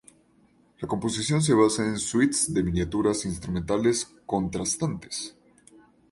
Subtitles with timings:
[0.79, 5.37] La composición se basa en suites de miniaturas instrumentales contrastantes.